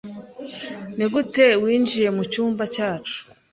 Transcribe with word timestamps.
Nigute 0.97 1.45
winjiye 1.63 2.09
mucyumba 2.17 2.63
cyacu? 2.75 3.17